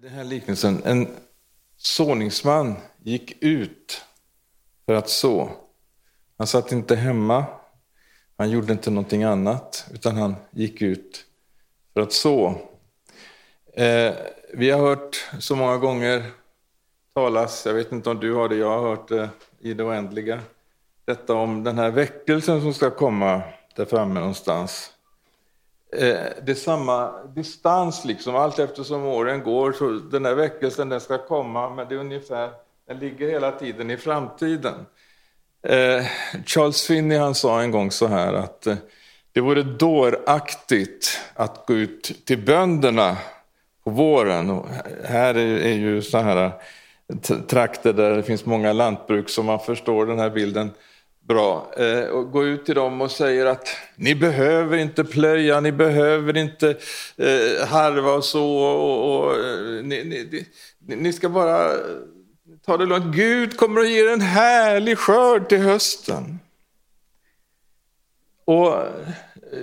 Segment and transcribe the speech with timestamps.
[0.00, 1.08] Den här liknelsen, en
[1.76, 4.04] såningsman gick ut
[4.86, 5.50] för att så.
[6.36, 7.44] Han satt inte hemma,
[8.36, 11.24] han gjorde inte någonting annat, utan han gick ut
[11.94, 12.60] för att så.
[13.74, 14.14] Eh,
[14.54, 16.30] vi har hört så många gånger
[17.14, 19.28] talas, jag vet inte om du har det, jag har hört det
[19.60, 20.40] i det oändliga,
[21.04, 23.42] detta om den här väckelsen som ska komma
[23.76, 24.92] där framme någonstans.
[25.92, 31.00] Eh, det är samma distans liksom, allt eftersom åren går, så den här väckelsen den
[31.00, 32.50] ska komma, men det är ungefär,
[32.86, 34.74] den ligger hela tiden i framtiden.
[35.62, 36.04] Eh,
[36.46, 38.76] Charles Finney han sa en gång så här att eh,
[39.32, 43.16] det vore dåraktigt att gå ut till bönderna
[43.84, 44.50] på våren.
[44.50, 44.66] Och
[45.04, 49.60] här är, är ju så här eh, trakter där det finns många lantbruk så man
[49.60, 50.70] förstår den här bilden
[51.28, 51.70] bra.
[51.76, 56.36] Eh, och gå ut till dem och säger att ni behöver inte plöja, ni behöver
[56.36, 56.68] inte
[57.16, 58.56] eh, harva och så.
[58.56, 60.46] Och, och eh, ni, ni,
[60.96, 61.70] ni, ska bara
[62.66, 63.14] ta det lugnt.
[63.14, 66.38] Gud kommer att ge er en härlig skörd till hösten.
[68.44, 68.74] Och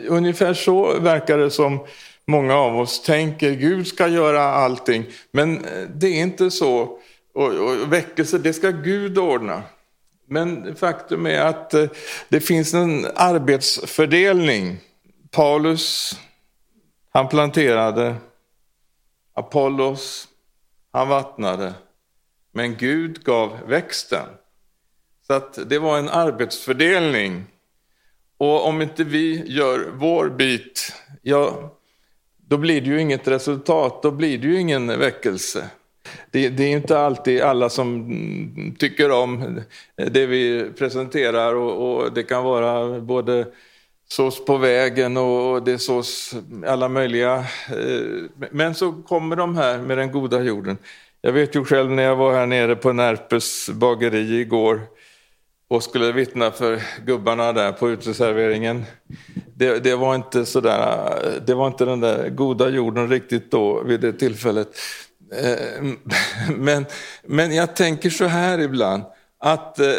[0.08, 1.86] ungefär så verkar det som
[2.26, 3.52] många av oss tänker.
[3.52, 5.06] Gud ska göra allting.
[5.32, 7.00] Men det är inte så.
[7.34, 9.64] Och, och väckelse, det ska Gud ordna.
[10.26, 11.88] Men faktum är att eh,
[12.30, 14.78] det finns en arbetsfördelning.
[15.32, 16.20] Paulus,
[17.10, 18.16] han planterade.
[19.34, 20.28] Apollos,
[20.92, 21.74] han vattnade.
[22.52, 24.26] Men Gud gav växten.
[25.28, 27.46] Så att det var en arbetsfördelning.
[28.38, 31.76] Och om inte vi gör vår bit, ja,
[32.38, 35.70] då blir det ju inget resultat, då blir det ju ingen väckelse
[36.32, 39.62] det, det, är inte alltid alla som tycker om
[39.96, 43.46] det vi presenterar och, och det kan vara både
[44.08, 46.36] sås på vägen och det sås
[46.68, 47.36] alla möjliga.
[47.70, 50.78] Eh, men så kommer de här med den goda jorden.
[51.22, 54.82] Jag vet ju själv när jag var här nere på Närpes bageri igår
[55.68, 58.86] och skulle vittna för gubbarna där på uteserveringen.
[59.56, 64.00] Det, det, var inte sådär, det var inte den där goda jorden riktigt då vid
[64.00, 64.68] det tillfället.
[65.32, 65.84] Eh,
[66.56, 66.86] men,
[67.24, 69.04] men jag tänker så här ibland,
[69.40, 69.94] att eh,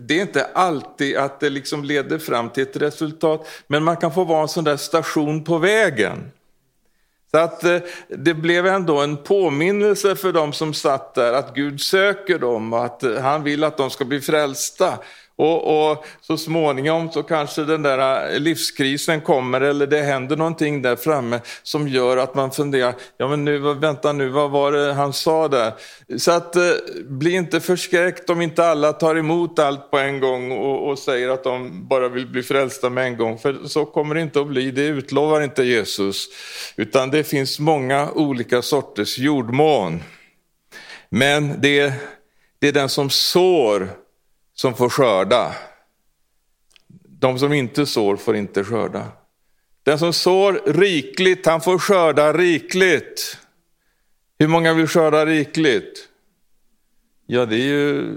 [0.00, 4.14] det är inte alltid att det liksom leder fram till ett resultat, men man kan
[4.14, 6.30] få vara en sån där station på vägen.
[7.30, 11.80] Så att eh, det blev ändå en påminnelse för de som satt där att Gud
[11.80, 14.98] söker dem och att han vill att de ska bli frälsta.
[15.40, 20.82] Och, och, så småningom så kanske den där eh, livskrisen kommer eller det händer någonting
[20.82, 24.92] där framme som gör att man funderar, ja men nu, vänta nu, vad var det
[24.92, 25.72] han sa där?
[26.18, 26.62] Så att eh,
[27.04, 31.28] bli inte förskräckt om inte alla tar emot allt på en gång och, och, säger
[31.28, 33.38] att de bara vill bli frälsta med en gång.
[33.38, 36.28] För så kommer det inte att bli, det utlovar inte Jesus.
[36.76, 40.02] Utan det finns många olika sorters jordmån.
[41.08, 41.92] Men det,
[42.58, 43.99] det är den som sår
[44.60, 45.54] som får skörda.
[47.08, 49.08] De som inte sår får inte skörda.
[49.82, 53.38] Den som sår rikligt, han får skörda rikligt.
[54.38, 56.08] Hur många vill skörda rikligt?
[57.26, 58.14] Ja, det är ju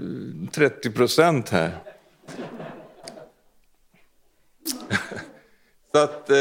[0.52, 1.78] 30 procent här.
[5.92, 6.36] Så att eh,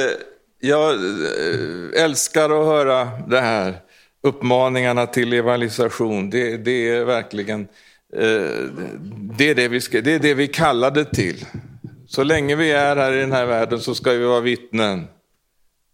[0.60, 3.82] jag eh, älskar att höra det här,
[4.22, 6.30] uppmaningarna till evangelisation.
[6.30, 7.68] Det, det är verkligen
[8.16, 8.70] Eh,
[9.38, 11.46] det är det, vi ska, det är det vi kallade till.
[12.08, 15.08] Så länge vi är här i den här världen så ska vi vara vittnen.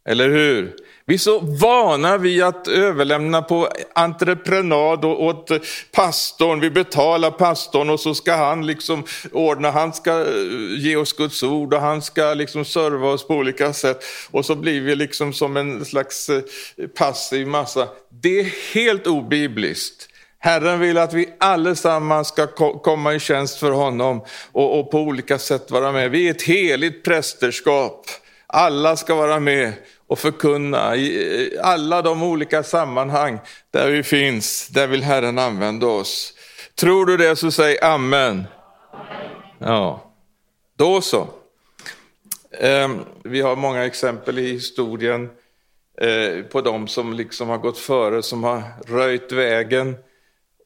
[0.06, 0.76] Eller hur?
[1.06, 5.52] Vi är så vana vid att överlämna på entreprenad åt
[5.92, 6.60] pastorn.
[6.60, 10.26] Vi betalar pastorn och så ska han liksom ordna, han ska eh,
[10.78, 14.04] ge oss Guds ord och han ska liksom serva oss på olika sätt.
[14.32, 16.42] Och så blir vi liksom som en slags eh,
[16.98, 17.88] passiv massa.
[18.22, 20.10] Det är helt obibliskt.
[20.42, 22.48] Herren vill att vi allesammans ska
[22.82, 26.12] komma i tjänst för honom och, och, på olika sätt vara med.
[26.12, 28.06] Vi är ett heligt prästerskap.
[28.48, 29.74] Alla ska vara med
[30.08, 33.40] och förkunna i alla de olika sammanhang
[33.72, 34.68] där vi finns.
[34.68, 36.34] Där vill Herren använda oss.
[36.76, 38.44] Tror du det så säg amen.
[39.58, 40.12] Ja,
[40.78, 41.28] då så.
[42.60, 45.30] Ehm, vi har många exempel i historien
[46.02, 49.96] eh, på de som liksom har gått före, som har röjt vägen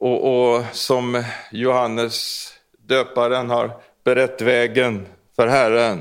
[0.04, 2.48] och, och som Johannes
[2.88, 6.00] döparen har berett vägen för Herren.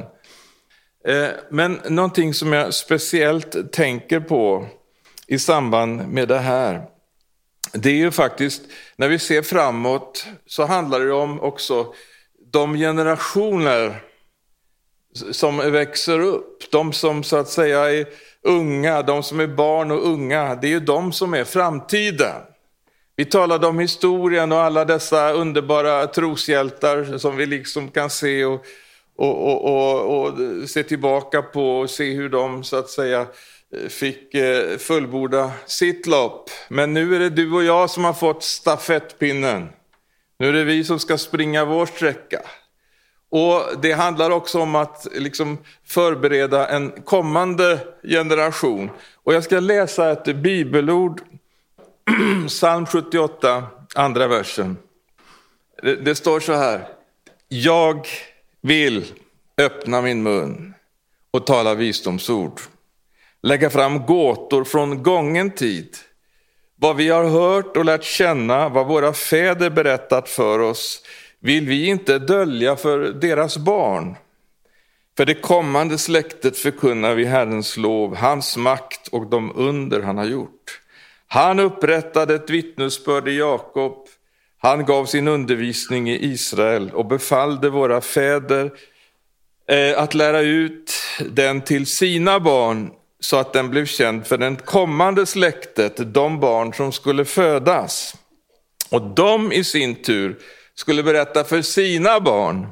[1.09, 4.67] Eh, men någonting som jag speciellt tänker på
[5.27, 6.83] i samband med det här,
[7.73, 8.63] det är ju faktiskt,
[8.97, 11.95] när vi ser framåt så handlar det om också
[12.53, 14.03] de generationer
[15.33, 18.07] som växer upp, de som så att säga är
[18.43, 22.52] unga, de som är barn och unga, det är ju de som är framtiden.
[23.17, 28.65] Vi talade om historien och alla dessa underbara troshjältar som vi liksom kan se och,
[29.17, 30.39] och, och, och, och
[30.69, 33.27] se tillbaka på och se hur de så att säga
[33.89, 36.51] fick eh, fullborda sitt lopp.
[36.69, 39.69] Men nu är det du och jag som har fått stafettpinnen.
[40.39, 42.41] Nu är det vi som ska springa vår sträcka.
[43.31, 48.91] Och Det handlar också om att liksom förbereda en kommande generation.
[49.23, 51.21] Och Jag ska läsa ett bibelord,
[52.49, 54.77] psalm 78, andra versen.
[55.83, 56.89] Det, det står så här.
[57.49, 58.07] Jag
[58.61, 59.05] vill
[59.59, 60.75] öppna min mun
[61.31, 62.61] och tala visdomsord
[63.43, 65.97] lägga fram gåtor från gången tid.
[66.77, 71.03] Vad vi har hört och lärt känna, vad våra fäder berättat för oss,
[71.41, 74.17] vill vi inte dölja för deras barn.
[75.17, 80.25] För det kommande släktet förkunnar vi Herrens lov, hans makt och de under han har
[80.25, 80.82] gjort.
[81.33, 84.09] Han upprättade ett vittnesbörd i Jakob,
[84.59, 88.71] han gav sin undervisning i Israel och befallde våra fäder
[89.69, 90.93] eh, att lära ut
[91.31, 92.91] den till sina barn
[93.21, 98.15] så att den blev känd för det kommande släktet, de barn som skulle födas.
[98.91, 100.39] Och de i sin tur
[100.75, 102.67] skulle berätta för sina barn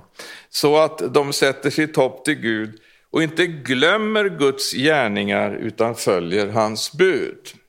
[0.51, 2.81] så att de sätter sitt hopp till Gud
[3.11, 7.60] och inte glömmer Guds gärningar utan följer hans bud.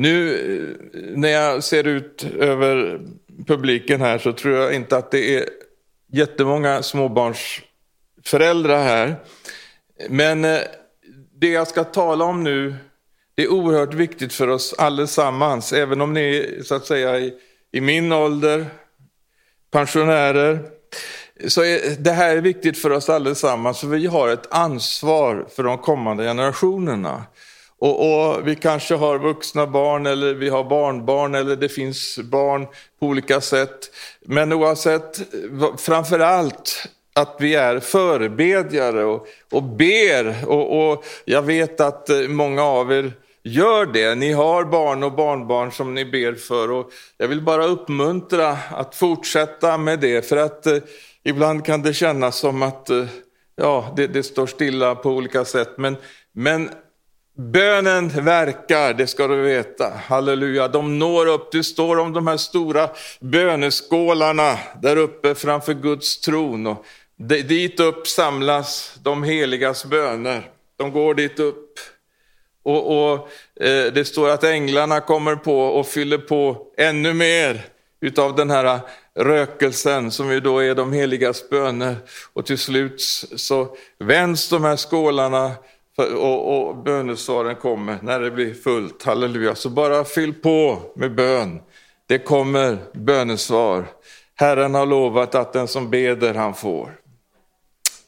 [0.00, 3.00] Nu när jag ser ut över
[3.46, 5.48] publiken här så tror jag inte att det är
[6.12, 9.16] jättemånga småbarnsföräldrar här.
[10.08, 10.60] Men eh,
[11.34, 12.74] det jag ska tala om nu,
[13.34, 17.34] det är oerhört viktigt för oss allesammans, även om ni är så att säga i,
[17.72, 18.66] i min ålder,
[19.70, 20.58] pensionärer.
[21.48, 25.62] Så är, det här är viktigt för oss allesammans, för vi har ett ansvar för
[25.62, 27.24] de kommande generationerna.
[27.80, 32.66] Och, och, Vi kanske har vuxna barn eller vi har barnbarn eller det finns barn
[33.00, 33.90] på olika sätt.
[34.20, 35.20] Men oavsett,
[35.78, 40.48] framför allt att vi är förebedjare och, och ber.
[40.48, 43.12] Och, och jag vet att eh, många av er
[43.42, 44.14] gör det.
[44.14, 46.70] Ni har barn och barnbarn som ni ber för.
[46.70, 50.28] Och jag vill bara uppmuntra att fortsätta med det.
[50.28, 50.78] För att eh,
[51.22, 53.06] ibland kan det kännas som att eh,
[53.56, 55.70] ja, det, det, står stilla på olika sätt.
[55.76, 55.96] Men,
[56.32, 56.70] men
[57.40, 59.92] Bönen verkar, det ska du veta.
[60.06, 61.52] Halleluja, de når upp.
[61.52, 62.90] Det står om de här stora
[63.20, 66.66] böneskålarna där uppe framför Guds tron.
[66.66, 66.84] Och
[67.16, 70.50] Dit upp samlas de heligas böner.
[70.76, 71.78] De går dit upp.
[72.62, 73.28] Och, och
[73.64, 77.64] eh, Det står att änglarna kommer på och fyller på ännu mer
[78.00, 78.80] utav den här
[79.14, 81.96] rökelsen som ju då är de heligas böner.
[82.32, 83.00] Och till slut
[83.36, 85.52] så vänds de här skålarna
[86.14, 89.02] och, och bönesvaren kommer när det blir fullt.
[89.02, 89.54] Halleluja.
[89.54, 91.60] Så bara fyll på med bön.
[92.06, 93.86] Det kommer bönesvar.
[94.34, 96.96] Herren har lovat att den som beder han får.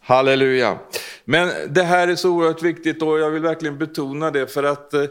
[0.00, 0.79] Halleluja.
[1.25, 4.94] Men det här är så oerhört viktigt och jag vill verkligen betona det för att
[4.94, 5.05] eh,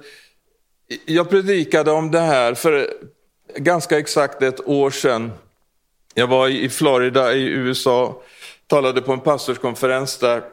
[1.06, 2.94] jag predikade om det här för
[3.56, 5.32] ganska exakt ett år sedan.
[6.14, 8.22] Jag var i Florida i USA,
[8.68, 10.44] talade på en pastorskonferens där.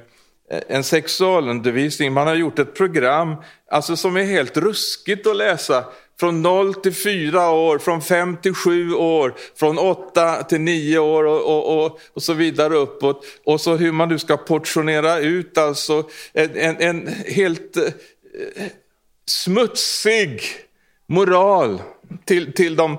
[0.67, 2.13] en sexualundervisning.
[2.13, 3.35] Man har gjort ett program
[3.71, 5.85] alltså som är helt ruskigt att läsa.
[6.19, 11.23] Från 0 till 4 år, från 5 till 7 år, från 8 till 9 år
[11.23, 13.25] och, och, och, och, så vidare uppåt.
[13.45, 16.03] Och så hur man nu ska portionera ut alltså
[16.33, 17.83] en, en, en helt eh,
[19.25, 20.41] smutsig
[21.07, 21.81] moral
[22.25, 22.97] till, till de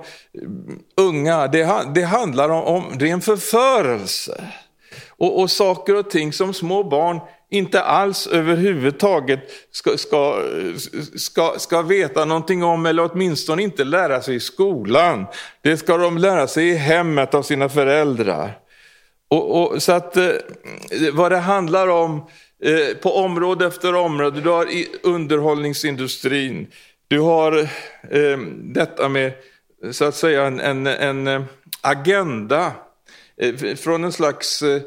[0.97, 1.47] unga.
[1.47, 4.45] Det, det handlar om, om ren förförelse.
[5.09, 9.41] Och, och saker och ting som små barn inte alls överhuvudtaget
[9.71, 10.43] ska, ska,
[11.17, 15.27] ska, ska veta någonting om eller åtminstone inte lära sig i skolan.
[15.63, 18.59] Det ska de lära sig i hemmet av sina föräldrar.
[19.29, 20.31] Och, och så att eh,
[21.13, 22.27] vad det handlar om
[22.63, 24.69] eh, på område efter område, du har
[25.03, 26.67] underhållningsindustrin,
[27.09, 27.59] du har
[28.11, 29.33] eh, detta med
[29.93, 31.43] så att säga en, en, en eh,
[31.81, 32.73] agenda
[33.37, 34.83] eh, från en slags eh,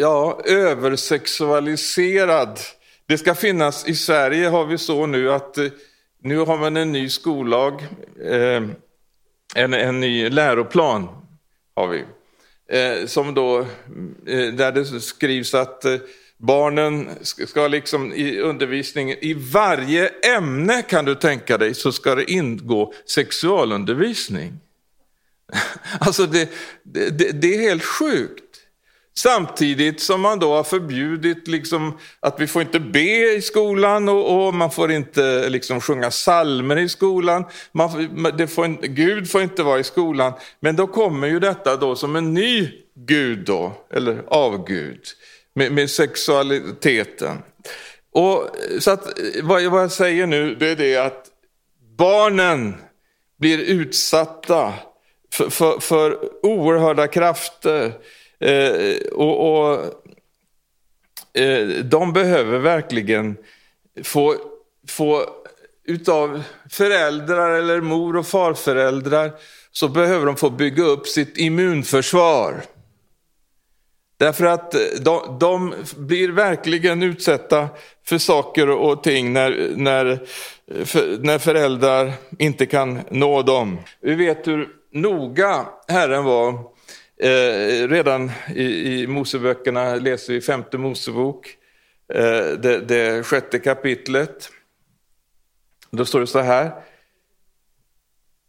[0.00, 2.60] ja, översexualiserad.
[3.06, 5.66] Det ska finnas, i Sverige har vi så nu att eh,
[6.22, 7.82] nu har man en ny skollag,
[8.24, 8.62] eh,
[9.54, 11.08] en, en ny läroplan
[11.74, 12.04] har vi.
[12.70, 13.66] Eh, som då,
[14.52, 15.84] där det skrivs att
[16.38, 22.30] barnen ska liksom i undervisningen, i varje ämne kan du tänka dig, så ska det
[22.30, 24.52] ingå sexualundervisning.
[26.00, 26.50] Alltså det,
[26.82, 28.44] det, det är helt sjukt.
[29.18, 34.46] Samtidigt som man då har förbjudit liksom att vi får inte be i skolan och,
[34.46, 37.44] och man får inte liksom sjunga salmer i skolan.
[37.72, 40.32] Man, det får Gud får inte vara i skolan.
[40.60, 45.00] Men då kommer ju detta då som en ny Gud då, eller avgud,
[45.58, 47.38] med, med sexualiteten.
[48.12, 48.48] Och,
[48.78, 51.24] så att, vad, vad jag säger nu det är det att
[51.96, 52.74] barnen
[53.38, 54.74] blir utsatta
[55.32, 57.92] för, för, för oerhörda krafter
[58.40, 59.84] Eh, och, och
[61.40, 63.36] eh, de behöver verkligen
[64.02, 64.36] få,
[64.88, 65.26] få
[65.84, 69.32] utav föräldrar eller mor och farföräldrar
[69.72, 72.62] så behöver de få bygga upp sitt immunförsvar.
[74.18, 77.68] Därför att eh, de, de blir verkligen utsatta
[78.04, 80.06] för saker och ting när, när,
[80.74, 83.78] eh, för, när föräldrar inte kan nå dem.
[84.00, 86.78] Vi vet hur noga Herren var
[87.20, 91.56] Eh, redan i, i Moseböckerna läser vi femte Mosebok,
[92.14, 94.50] eh, det, det sjätte kapitlet.
[95.90, 96.72] Då står det så här.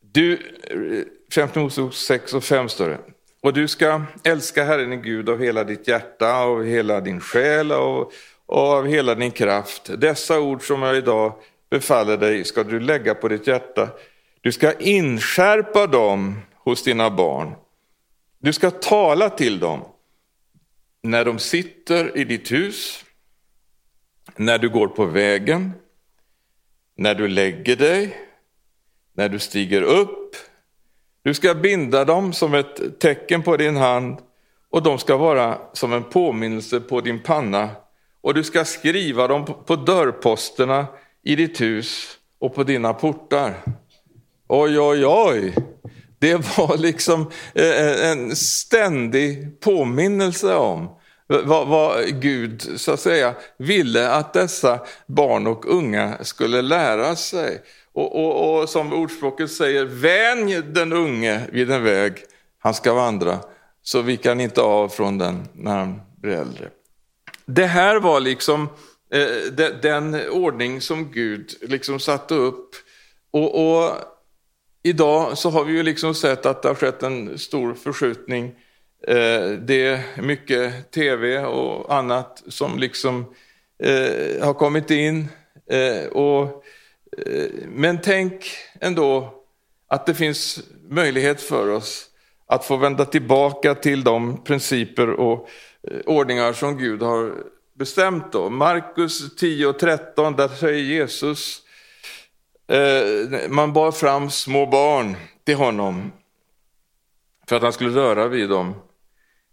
[0.01, 2.99] Du, eh, femte Mosebok 6 och 5 står det.
[3.41, 7.72] Och du ska älska Herren din Gud av hela ditt hjärta, av hela din själ
[7.72, 8.12] och,
[8.46, 9.89] och av hela din kraft.
[9.98, 11.34] Dessa ord som jag idag
[11.69, 13.89] befaller dig ska du lägga på ditt hjärta.
[14.41, 17.55] Du ska inskärpa dem hos dina barn
[18.39, 19.86] du ska tala till dem
[21.01, 23.05] när de sitter i ditt hus,
[24.36, 25.72] när du går på vägen,
[26.96, 28.17] när du lägger dig,
[29.13, 30.36] när du stiger upp.
[31.29, 34.17] Du ska binda dem som ett tecken på din hand
[34.69, 37.69] och de ska vara som en påminnelse på din panna
[38.21, 40.88] och du ska skriva dem på dörrposterna
[41.24, 43.53] i ditt hus och på dina portar.
[44.48, 45.55] Oj, oj, oj!
[46.19, 50.89] Det var liksom eh, eh, en ständig påminnelse om
[51.27, 57.62] vad, vad, Gud så att säga ville att dessa barn och unga skulle lära sig.
[58.00, 62.13] Och, och, och som ordspråket säger, vänj den unge vid en väg
[62.60, 63.39] han ska vandra,
[63.82, 66.70] så viker han inte av från den när han blir äldre.
[67.46, 68.70] Det här var liksom
[69.13, 72.70] eh, de, den ordning som Gud liksom satte upp.
[73.32, 73.91] och, och
[74.84, 78.46] Idag så har vi ju liksom sett att det har skett en stor förskjutning.
[79.08, 83.25] Eh, det är mycket tv och annat som liksom
[83.84, 85.27] eh, har kommit in.
[85.72, 86.63] Eh, och,
[87.17, 88.45] Eh, men tänk
[88.81, 89.33] ändå
[89.87, 92.05] att det finns möjlighet för oss
[92.45, 95.49] att få vända tillbaka till de principer och
[95.83, 97.33] eh, ordningar som Gud har
[97.73, 98.31] bestämt.
[98.31, 98.49] Då.
[98.49, 101.61] Markus 10 och 13, där säger Jesus
[102.67, 106.11] eh, man bar fram små barn till honom
[107.47, 108.75] för att han skulle röra vid dem.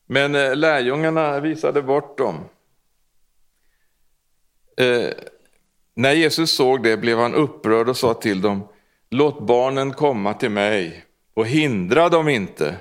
[0.07, 2.45] Men lärjungarna visade bort dem.
[5.99, 8.69] När Jesus såg det blev han upprörd och sa till dem,
[9.11, 12.77] låt barnen komma till mig och hindra dem inte,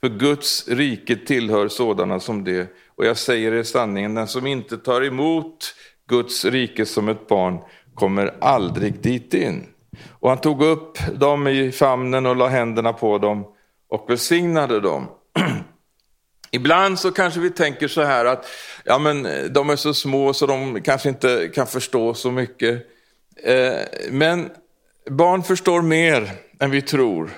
[0.00, 2.68] för Guds rike tillhör sådana som det.
[2.96, 5.74] Och jag säger er sanningen, den som inte tar emot
[6.08, 7.58] Guds rike som ett barn
[7.94, 9.66] kommer aldrig dit in.
[10.10, 13.44] Och han tog upp dem i famnen och la händerna på dem
[13.88, 15.06] och välsignade dem.
[16.54, 18.46] Ibland så kanske vi tänker så här att
[18.84, 22.86] ja, men eh, de är så små så de kanske inte kan förstå så mycket.
[23.42, 23.80] Eh,
[24.10, 24.50] men
[25.10, 27.30] barn förstår mer än vi tror.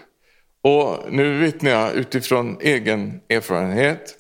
[0.63, 4.15] Och nu vittnar jag utifrån egen erfarenhet.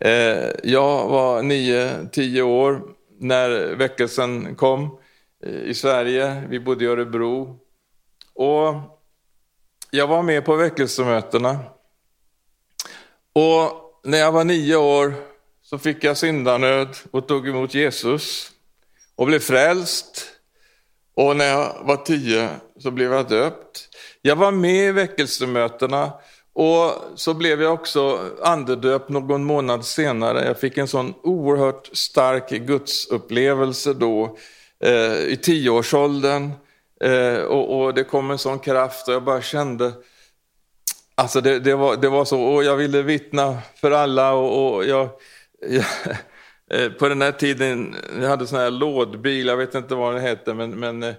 [0.00, 2.82] Eh, jag var nio, tio år
[3.20, 4.98] när väckelsen kom
[5.46, 6.44] eh, i Sverige.
[6.48, 7.58] Vi bodde i Örebro.
[8.34, 8.74] Och
[9.90, 11.58] jag var med på väckelsemötena.
[13.32, 15.14] Och när jag var nio år
[15.62, 18.50] så fick jag syndanöd och tog emot Jesus
[19.16, 20.26] och blev frälst.
[21.16, 23.88] Och när jag var tio så blev jag döpt.
[24.22, 26.12] Jag var med i väckelsemötena
[26.52, 30.46] och så blev jag också andedöpt någon månad senare.
[30.46, 34.36] Jag fick en sån oerhört stark gudsupplevelse då
[34.84, 36.50] eh, i tioårsåldern.
[37.00, 39.92] Eh, och, och det kom en sån kraft och jag bara kände
[41.16, 44.84] Alltså det, det, var, det var så, och jag ville vittna för alla och, och
[44.84, 45.08] jag,
[45.68, 45.84] jag,
[46.70, 50.22] eh, på den här tiden, jag hade sån här lådbil, jag vet inte vad den
[50.22, 51.14] hette, men, men eh,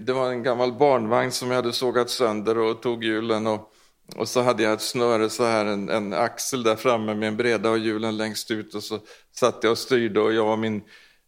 [0.00, 3.72] det var en gammal barnvagn som jag hade sågat sönder och tog hjulen och,
[4.16, 7.36] och så hade jag ett snöre så här, en, en axel där framme med en
[7.36, 8.98] breda och hjulen längst ut och så
[9.36, 10.82] satt jag och styrde och jag och min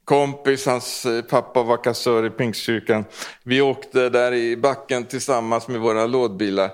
[0.04, 3.04] kompis, hans eh, pappa var kassör i Pingstkyrkan.
[3.44, 6.70] Vi åkte där i backen tillsammans med våra lådbilar.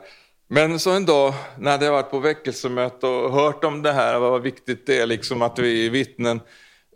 [0.50, 4.18] Men så en dag när jag hade varit på väckelsemöte och hört om det här,
[4.18, 6.40] vad viktigt det är liksom att vi är vittnen,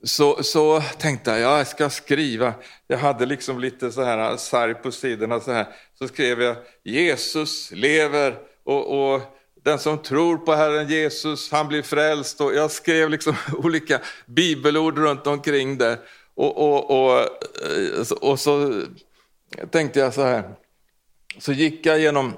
[0.03, 2.55] så, så tänkte jag, ja, jag ska skriva.
[2.87, 5.67] Jag hade liksom lite så här sarg på sidorna så här.
[5.99, 9.21] Så skrev jag, Jesus lever och, och
[9.63, 12.41] den som tror på Herren Jesus, han blir frälst.
[12.41, 15.99] Och jag skrev liksom olika bibelord runt omkring det.
[16.35, 18.83] Och, och, och, eh, och så
[19.71, 20.55] tänkte jag så här,
[21.39, 22.33] så gick jag genom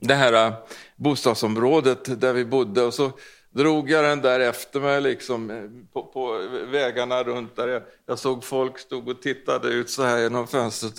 [0.00, 0.52] det här äh,
[0.96, 3.12] bostadsområdet där vi bodde och så
[3.50, 5.56] drog jag den där efter mig liksom eh,
[5.92, 6.40] på, på
[6.70, 7.68] vägarna runt där.
[7.68, 10.94] Jag, jag, såg folk stod och tittade ut så här genom fönstret.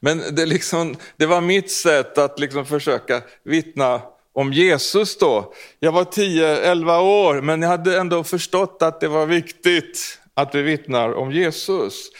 [0.00, 4.00] Men det, liksom, det var mitt sätt att liksom försöka vittna
[4.34, 5.52] om Jesus då.
[5.80, 10.62] Jag var 10-11 år men jag hade ändå förstått att det var viktigt att vi
[10.62, 12.10] vittnar om Jesus.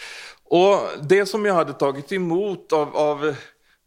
[0.45, 3.35] Och det som jag hade tagit emot av, av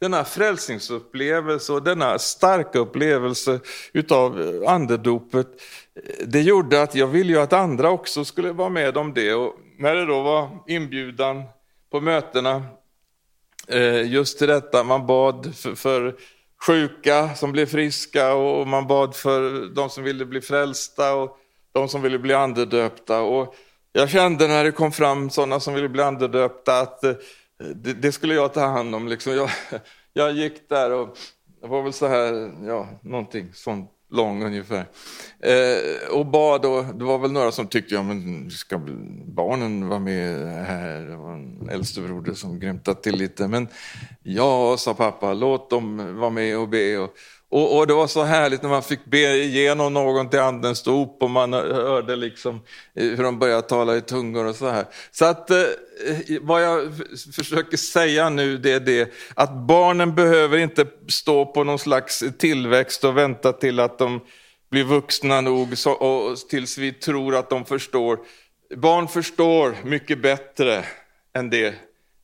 [0.06, 3.60] denna frälsningsupplevelse och denna starka upplevelse
[3.94, 5.48] utav eh, andedopet,
[5.96, 9.34] eh, det gjorde att jag ville ju att andra också skulle vara med om det.
[9.34, 11.44] Och när det då var inbjudan
[11.92, 12.64] på mötena,
[13.68, 16.16] eh, just till detta, man bad för, för
[16.66, 21.38] sjuka som blev friska och man bad för de som ville bli frälsta och
[21.74, 23.22] de som ville bli andedöpta.
[23.22, 23.56] Och
[23.94, 27.04] jag kände när det kom fram sådana som ville bli andedöpta att
[27.58, 29.08] det, det, skulle jag ta hand om.
[29.08, 29.34] Liksom.
[29.34, 29.50] Jag,
[30.14, 31.18] jag gick där och
[31.62, 34.86] det var väl så här, ja, någonting sånt lång ungefär.
[35.40, 38.78] Eh, och bad och det var väl några som tyckte, ja men ska
[39.26, 41.02] barnen vara med här?
[41.02, 43.48] Det var en äldstebroder som grymtade till lite.
[43.48, 43.68] Men
[44.24, 46.98] ja, sa pappa, låt dem vara med och be.
[46.98, 47.14] Och,
[47.50, 51.24] och, och, det var så härligt när man fick be igenom någon till andens dop
[51.24, 52.56] och man hörde liksom
[52.96, 54.86] eh, hur de började tala i tungor och så här.
[55.12, 55.64] Så att eh,
[56.42, 56.94] vad jag
[57.36, 63.04] försöker säga nu det är det att barnen behöver inte stå på någon slags tillväxt
[63.04, 64.20] och vänta till att de
[64.72, 68.20] blir vuxna nog så, och tills vi tror att de förstår.
[68.76, 70.86] Barn förstår mycket bättre
[71.34, 71.76] än det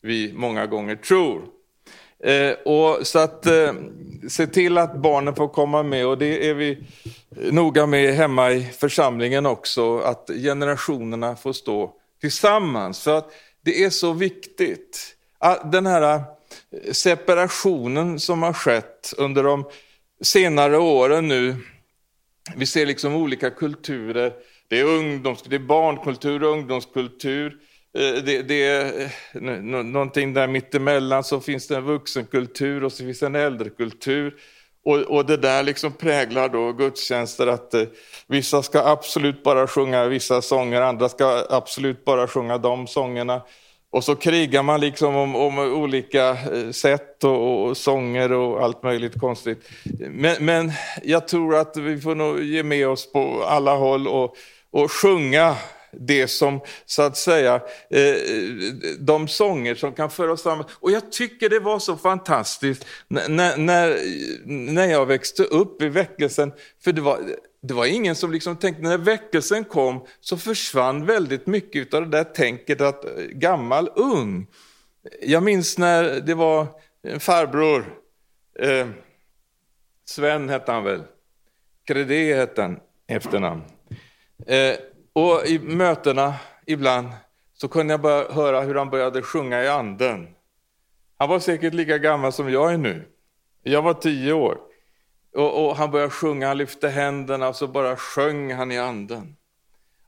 [0.02, 1.61] vi många gånger tror.
[2.24, 3.74] Eh, och så att eh,
[4.30, 6.84] se till att barnen får komma med och det är vi
[7.52, 13.04] noga med hemma i församlingen också, att generationerna får stå tillsammans.
[13.04, 13.32] För att
[13.62, 15.16] det är så viktigt.
[15.38, 19.66] Ah, den här eh, separationen som har skett under de
[20.22, 21.56] senare åren nu,
[22.56, 24.34] vi ser liksom olika kulturer,
[24.68, 30.34] det är, ungdoms, det är barnkultur och ungdomskultur, Eh, Eh, det, det, eh, är någonting
[30.34, 34.36] där mittemellan så finns det en vuxenkultur och så finns det en äldrekultur.
[34.86, 37.84] Och, och det där liksom präglar då gudstjänster att eh,
[38.28, 43.42] vissa ska absolut bara sjunga vissa sånger, andra ska absolut bara sjunga de sångerna.
[43.92, 48.84] Och så krigar man liksom om, om olika eh, sätt och, och, sånger och allt
[48.84, 49.70] möjligt konstigt.
[50.10, 50.72] Men, men
[51.04, 54.36] jag tror att vi får nog ge med oss på alla håll och,
[54.72, 55.56] och sjunga
[55.92, 57.56] det som så att säga,
[57.90, 58.16] eh,
[59.00, 60.70] de sånger som kan föra oss framåt.
[60.74, 63.98] Och jag tycker det var så fantastiskt när, när,
[64.72, 66.52] när jag växte upp i väckelsen,
[66.84, 67.20] för det var,
[67.62, 72.18] det var ingen som liksom tänkte, när väckelsen kom så försvann väldigt mycket av det
[72.18, 74.48] där tänket att eh, gammal, ung.
[75.22, 76.68] Jag minns när det var
[77.04, 78.00] en farbror,
[78.60, 78.88] eh,
[80.06, 81.04] Sven hette han väl,
[81.88, 83.62] Credé hette han efternamn.
[84.48, 84.76] Eh,
[85.14, 86.34] och i mötena
[86.66, 87.08] ibland
[87.54, 90.28] så kunde jag bara höra hur han började sjunga i anden.
[91.18, 93.08] Han var säkert lika gammal som jag är nu.
[93.64, 94.58] Jag var tio år.
[95.36, 99.36] Och, och han började sjunga, han lyfte händerna och så bara sjöng han i anden.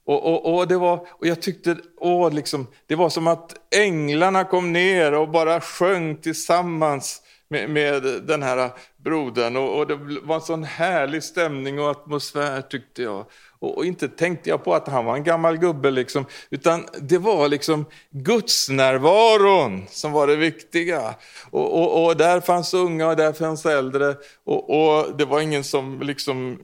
[0.05, 4.43] Och, och, och, det var, och jag tyckte, åh, liksom, det var som att änglarna
[4.43, 9.55] kom ner och bara sjöng tillsammans med, med den här brodern.
[9.55, 13.25] Och, och, det var en sån härlig stämning och atmosfär tyckte jag.
[13.63, 17.17] Och, och, inte tänkte jag på att han var en gammal gubbe, liksom, utan det
[17.17, 21.15] var liksom gudsnärvaron som var det viktiga.
[21.49, 24.15] Och, och, och där fanns unga och där fanns äldre.
[24.43, 26.61] Och, det var ingen som liksom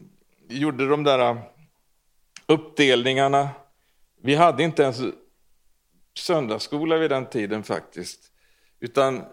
[0.49, 1.38] gjorde de där äh,
[2.47, 3.49] uppdelningarna.
[4.21, 4.97] Vi hade inte ens
[6.19, 8.19] söndagsskola vid den tiden faktiskt.
[8.79, 9.23] Utan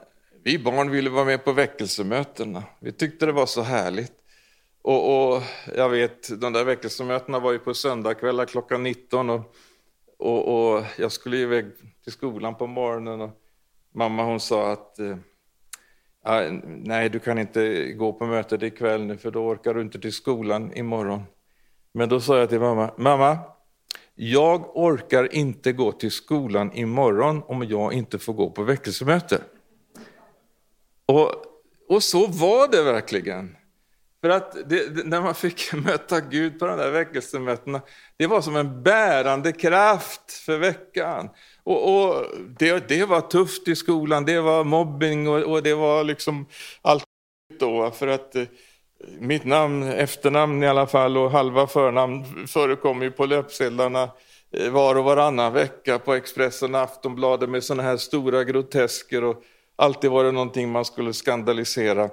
[0.44, 2.62] vi barn ville vara med på väckelsemötena.
[2.80, 4.15] Vi tyckte det var så härligt.
[4.86, 5.42] Och, och
[5.74, 9.54] jag vet, de där väckelsemötena var ju på söndagkvällar klockan 19 och,
[10.18, 11.66] och, och, jag skulle iväg
[12.04, 13.30] till skolan på morgonen och
[13.94, 15.16] mamma hon sa att eh,
[16.64, 20.12] nej, du kan inte gå på mötet ikväll nu för då orkar du inte till
[20.12, 21.22] skolan imorgon.
[21.92, 23.38] Men då sa jag till mamma, mamma,
[24.14, 29.42] jag orkar inte gå till skolan imorgon om jag inte får gå på väckelsemöte.
[31.06, 31.32] Och,
[31.88, 33.56] och så var det verkligen.
[34.20, 37.80] För att det, när man fick möta Gud på de där väckelsemötena,
[38.16, 41.28] det var som en bärande kraft för veckan.
[41.64, 42.24] Och, och
[42.58, 46.46] det, det, var tufft i skolan, det var mobbing och, och det var liksom
[46.82, 47.04] allt
[47.58, 47.90] då.
[47.90, 48.44] För att eh,
[49.18, 54.10] mitt namn, efternamn i alla fall och halva förnamn förekommer ju på löpsedlarna
[54.52, 59.42] eh, var och varannan vecka på Expressen och Aftonbladet med sådana här stora grotesker och
[59.76, 62.10] alltid var det någonting man skulle skandalisera.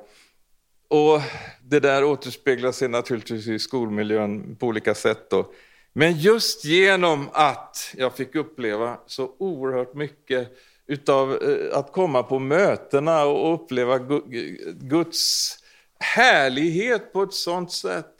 [0.93, 1.21] Och
[1.62, 5.29] det där återspeglar sig naturligtvis i skolmiljön på olika sätt.
[5.29, 5.53] Då.
[5.93, 12.39] Men just genom att jag fick uppleva så oerhört mycket utav eh, att komma på
[12.39, 13.99] mötena och uppleva
[14.73, 15.58] Guds
[15.99, 18.13] härlighet på ett sånt sätt.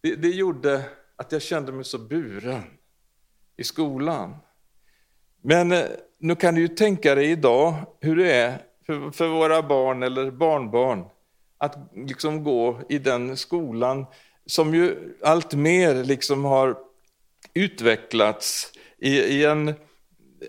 [0.00, 0.82] Det, det gjorde
[1.16, 2.62] att jag kände mig så buren
[3.56, 4.36] i skolan.
[5.42, 5.84] Men eh,
[6.18, 10.30] nu kan du ju tänka dig idag hur det är för, för våra barn eller
[10.30, 11.04] barnbarn
[11.64, 14.06] att liksom gå i den skolan
[14.46, 16.76] som ju allt mer liksom har
[17.54, 19.74] utvecklats i, i en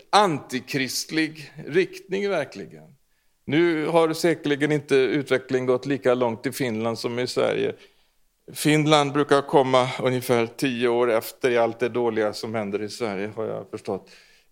[0.10, 2.96] antikristlig riktning verkligen.
[3.46, 7.74] Nu har säkerligen inte utvecklingen gått lika långt i Finland som i Sverige.
[8.54, 13.32] Finland brukar komma ungefär tio år efter i allt det dåliga som händer i Sverige,
[13.36, 14.10] har jag förstått.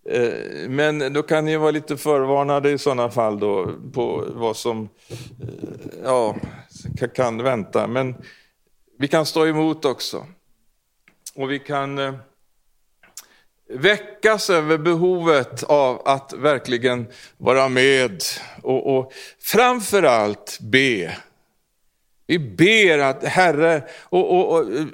[0.08, 4.88] Eh, men då kan ni vara lite förvarnade i sådana fall då på vad som
[5.42, 5.63] eh,
[6.04, 6.36] ja,
[7.14, 7.86] kan vänta.
[7.86, 8.14] Men
[8.98, 10.26] vi kan stå emot också.
[11.34, 12.14] Och vi kan eh,
[13.68, 18.22] väckas över behovet av att verkligen vara med
[18.62, 21.16] och, och framförallt be.
[22.26, 24.86] Vi ber att Herre och, och, och eh,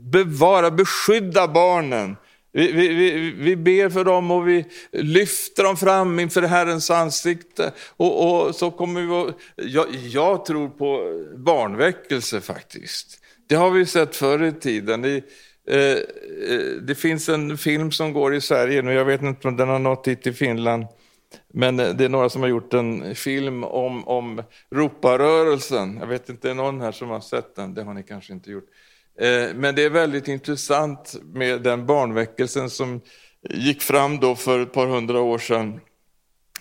[0.00, 2.16] bevara, beskydda barnen.
[2.52, 7.72] Vi, vi, vi, vi, ber för dem och vi lyfter dem fram inför Herrens ansikte.
[7.96, 11.00] Och, och så kommer vi jag, jag tror på
[11.36, 13.20] barnväckelse faktiskt.
[13.46, 15.04] Det har vi sett förr i tiden.
[15.04, 15.22] I,
[15.68, 15.98] eh, eh,
[16.82, 19.78] det finns en film som går i Sverige nu, jag vet inte om den har
[19.78, 20.86] nått hit till Finland.
[21.52, 25.96] Men eh, det är några som har gjort en film om, om roparörelsen.
[26.00, 27.74] Jag vet inte, är någon här som har sett den?
[27.74, 28.68] Det har ni kanske inte gjort.
[29.20, 33.00] Eh, men det är väldigt intressant med den barnväckelsen som
[33.50, 35.80] gick fram då för ett par hundra år sedan.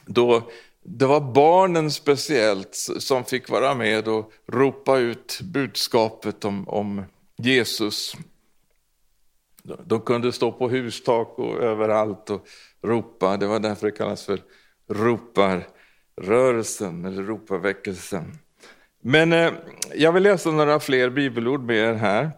[0.06, 0.50] Då
[0.84, 7.04] det var barnen speciellt som fick vara med och ropa ut budskapet om, om
[7.38, 8.16] Jesus
[9.86, 12.48] de kunde stå på hustak och överallt och
[12.84, 13.38] ropa.
[13.38, 14.40] Det var därför det kallas för
[14.90, 18.38] roparrörelsen eller roparväckelsen.
[19.02, 19.52] Men eh,
[19.96, 22.32] jag vill läsa några fler bibelord med er här.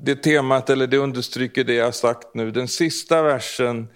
[0.00, 2.50] Det temat, eller det understryker det jag sagt nu.
[2.50, 3.88] Den sista versen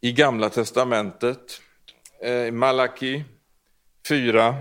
[0.00, 1.60] i Gamla Testamentet,
[2.22, 3.24] eh, Malaki
[4.08, 4.56] 4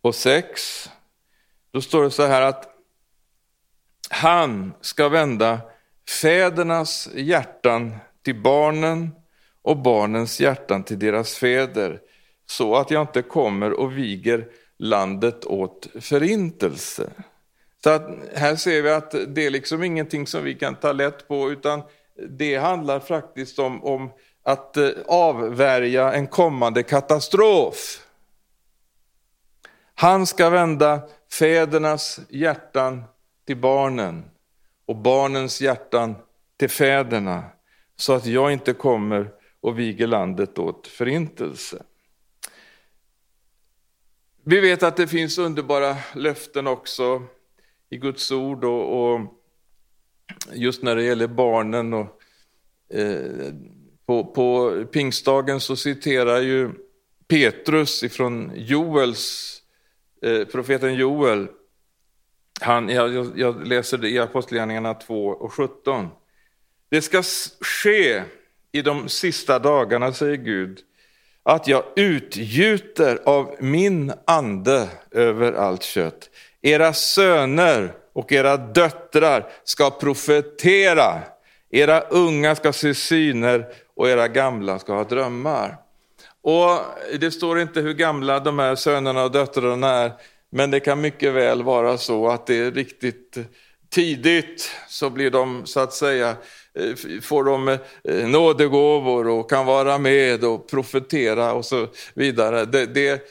[0.00, 0.90] och 6.
[1.72, 2.68] Då står det så här att
[4.10, 5.60] han ska vända
[6.22, 9.10] fädernas hjärtan till barnen
[9.62, 12.00] och barnens hjärtan till deras fäder,
[12.46, 14.48] så att jag inte kommer och viger
[14.78, 17.10] landet åt förintelse.
[17.84, 21.28] Så att här ser vi att det är liksom ingenting som vi kan ta lätt
[21.28, 21.82] på, utan
[22.28, 28.06] det handlar faktiskt om, om att eh, avvärja en kommande katastrof.
[29.94, 33.04] Han ska vända fädernas hjärtan
[33.46, 34.24] till barnen
[34.86, 36.14] och barnens hjärtan
[36.56, 37.44] till fäderna.
[37.96, 41.82] så att jag inte kommer och viger landet åt förintelse.
[44.44, 47.22] Vi vet att det finns underbara löften också
[47.94, 49.20] i Guds ord och, och
[50.52, 51.92] just när det gäller barnen.
[51.92, 52.22] Och,
[52.98, 53.52] eh,
[54.06, 56.70] på, på pingstdagen så citerar ju
[57.28, 59.56] Petrus ifrån Joels,
[60.22, 61.48] eh, profeten Joel.
[62.60, 66.08] Han, jag, jag läser det i Apostlagärningarna 2 och 17.
[66.88, 67.22] Det ska
[67.60, 68.22] ske
[68.72, 70.80] i de sista dagarna, säger Gud,
[71.42, 76.30] att jag utgjuter av min ande över allt kött.
[76.66, 81.22] Era söner och era döttrar ska profetera.
[81.70, 85.76] Era unga ska se syner och era gamla ska ha drömmar.
[86.42, 86.80] Och
[87.20, 90.12] Det står inte hur gamla de här sönerna och döttrarna är,
[90.50, 93.38] men det kan mycket väl vara så att det är riktigt
[93.90, 96.36] tidigt så blir de så att säga
[96.78, 97.78] Eh, får de eh,
[98.28, 102.64] nådegåvor och kan vara med och profetera och så vidare.
[102.64, 103.28] Det, det,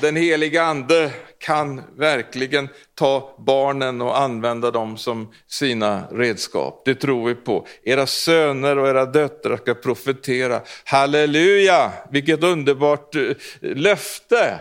[0.00, 6.82] den heliga ande kan verkligen ta barnen och använda dem som sina redskap.
[6.84, 7.66] Det tror vi på.
[7.84, 10.60] Era söner och era döttrar ska profetera.
[10.84, 14.60] Halleluja, vilket underbart eh, löfte.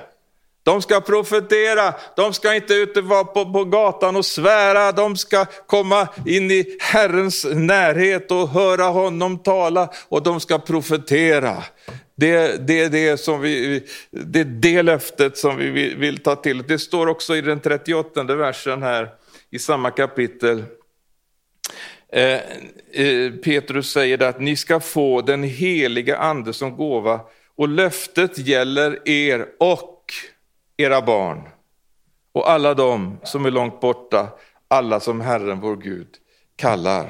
[0.70, 5.46] De ska profetera, de ska inte ute vara på, på gatan och svära, de ska
[5.46, 11.64] komma in i Herrens närhet och höra honom tala och de ska profetera.
[12.16, 16.36] Det, det, är det, som vi, det är det löftet som vi vill, vill ta
[16.36, 16.64] till.
[16.68, 19.10] Det står också i den 38 versen här
[19.52, 20.64] i samma kapitel.
[22.14, 22.40] Eh,
[22.92, 27.20] eh, Petrus säger att ni ska få den heliga ande som gåva
[27.58, 29.99] och löftet gäller er och
[30.80, 31.42] era barn
[32.34, 34.28] och alla de som är långt borta,
[34.68, 36.08] alla som Herren vår Gud
[36.56, 37.10] kallar.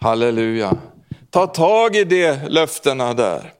[0.00, 0.76] Halleluja.
[1.30, 3.52] Ta tag i de löftena där.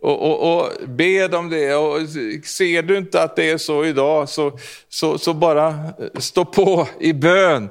[0.00, 1.74] Och, och, och bed om det.
[1.74, 2.08] Och
[2.44, 5.74] ser du inte att det är så idag, så, så, så bara
[6.18, 7.68] stå på i bön.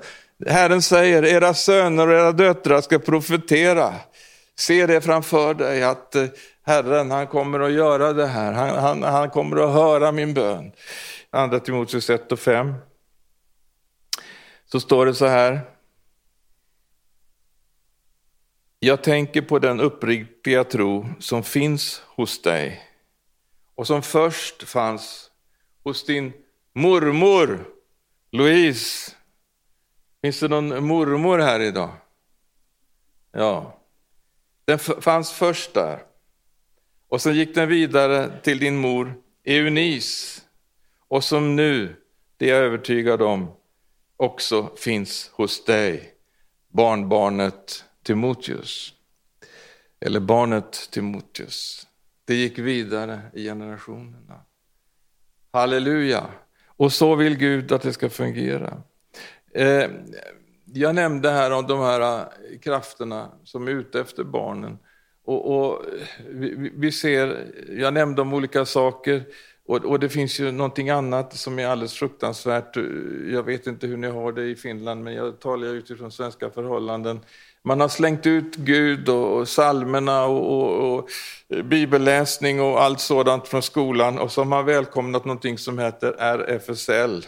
[0.48, 3.94] Herren säger, era söner och era döttrar ska profetera.
[4.58, 6.16] Se det framför dig, att
[6.66, 8.54] Herren han kommer att göra det här.
[8.54, 10.72] Han, han, han kommer att höra min bön.
[11.30, 12.74] Andra Timoteus 1 och 5.
[14.66, 15.62] Så står det så här.
[18.80, 22.84] Jag tänker på den uppriktiga tro som finns hos dig
[23.76, 25.32] och som först fanns
[25.84, 26.34] hos din
[26.74, 27.66] mormor
[28.32, 29.12] Louise.
[30.22, 31.90] Finns det någon mormor här idag?
[33.32, 33.80] Ja,
[34.66, 36.15] den fanns först där.
[37.08, 39.14] Och så gick den vidare till din mor
[39.44, 40.42] Eunice
[41.08, 41.96] och som nu,
[42.38, 43.52] det är jag övertygad om,
[44.18, 46.14] också finns hos dig,
[46.70, 48.94] barnbarnet Timoteus.
[50.00, 51.88] Eller barnet Timoteus.
[52.26, 54.42] Det gick vidare i generationerna.
[55.52, 56.26] Halleluja!
[56.66, 58.82] Och så vill Gud att det ska fungera.
[59.54, 59.90] Eh,
[60.66, 64.78] jag nämnde här om de här eh, krafterna som är ute efter barnen.
[65.26, 65.82] Och, och
[66.30, 69.24] vi, vi, ser, jag nämnde om olika saker
[69.68, 72.76] och, och, det finns ju någonting annat som är alldeles fruktansvärt.
[73.32, 77.20] Jag vet inte hur ni har det i Finland, men jag talar utifrån svenska förhållanden.
[77.64, 81.10] Man har slängt ut Gud och psalmerna och, och, och,
[81.66, 87.26] bibelläsning och allt sådant från skolan och så har man välkomnat någonting som heter RFSL.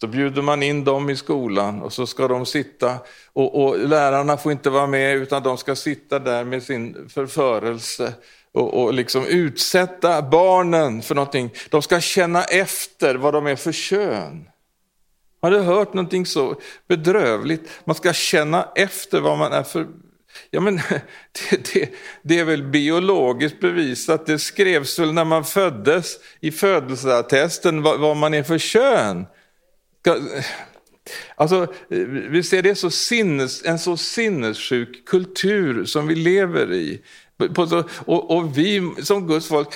[0.00, 2.98] Så bjuder man in dem i skolan och så ska de sitta
[3.32, 8.14] och, och lärarna får inte vara med utan de ska sitta där med sin förförelse
[8.52, 11.50] och, och liksom utsätta barnen för någonting.
[11.70, 14.48] De ska känna efter vad de är för kön.
[15.42, 17.70] Har du hört någonting så bedrövligt?
[17.84, 19.86] Man ska känna efter vad man är för...
[20.50, 20.76] Ja, men
[21.50, 21.90] det, det,
[22.22, 24.26] det är väl biologiskt bevisat.
[24.26, 29.26] Det skrevs väl när man föddes i födelseattesten vad, vad man är för kön.
[31.36, 31.66] Alltså,
[32.30, 37.02] vi ser det så sinnes, en så sinnessjuk kultur som vi lever i.
[38.06, 39.68] Och, och vi som Guds folk,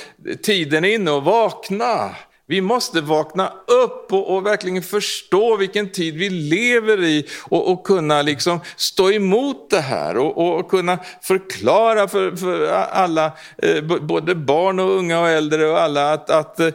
[0.43, 2.17] tiden är inne att vakna.
[2.51, 7.87] Vi måste vakna upp och, och, verkligen förstå vilken tid vi lever i och, och
[7.87, 14.35] kunna liksom stå emot det här och, och kunna förklara för, för alla, eh, både
[14.35, 16.73] barn och unga och äldre och alla att, att eh,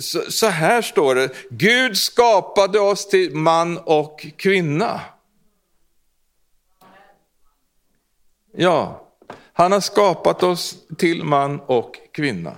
[0.00, 5.00] så, så här står det, Gud skapade oss till man och kvinna.
[8.56, 9.08] Ja,
[9.52, 12.52] han har skapat oss till man och kvinna.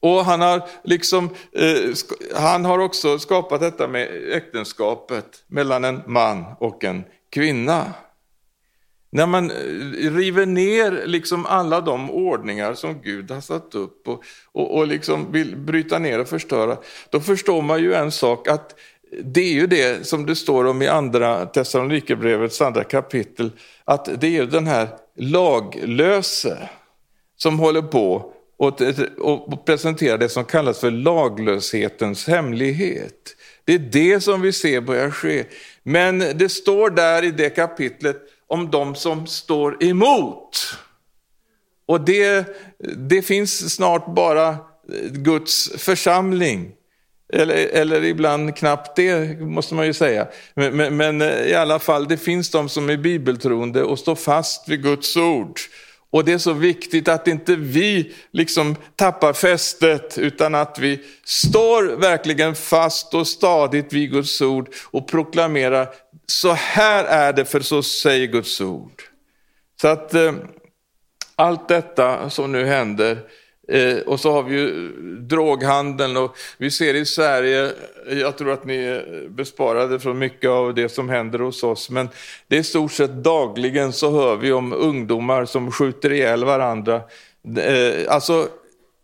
[0.00, 1.94] Och han har, liksom, eh,
[2.34, 7.92] han har också skapat detta med äktenskapet mellan en man och en kvinna.
[9.12, 9.56] När man eh,
[10.14, 15.32] river ner liksom alla de ordningar som Gud har satt upp och, och, och liksom
[15.32, 16.76] vill bryta ner och förstöra,
[17.10, 18.74] då förstår man ju en sak att
[19.24, 23.50] det är ju det som det står om i andra Thessalonikerbrevets andra kapitel,
[23.84, 26.68] att det är den här laglöse
[27.36, 28.80] som håller på och,
[29.18, 33.36] och presenterar det som kallas för laglöshetens hemlighet.
[33.64, 35.44] Det är det som vi ser börjar ske.
[35.82, 40.76] Men det står där i det kapitlet om de som står emot.
[41.86, 42.46] Och det,
[42.96, 44.56] det finns snart bara eh,
[45.10, 46.72] Guds församling.
[47.32, 50.28] Eller, eller ibland knappt det, måste man ju säga.
[50.54, 54.14] Men, men, men, eh, i alla fall, det finns de som är bibeltroende och står
[54.14, 55.60] fast vid Guds ord.
[56.10, 61.82] Och det är så viktigt att inte vi liksom tappar fästet utan att vi står
[61.82, 65.88] verkligen fast och stadigt vid Guds ord och proklamerar
[66.26, 69.02] så här är det för så säger Guds ord.
[69.80, 70.32] Så att eh,
[71.36, 73.39] allt detta som nu händer Eh,
[73.70, 74.88] Eh, och så har vi ju
[75.20, 77.72] droghandeln och vi ser i Sverige,
[78.10, 82.08] jag tror att ni är besparade från mycket av det som händer hos oss, men
[82.48, 87.00] det är i stort sett dagligen så hör vi om ungdomar som skjuter ihjäl varandra.
[87.58, 88.48] Eh, alltså